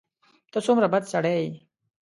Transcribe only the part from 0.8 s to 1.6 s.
بد سړی یې!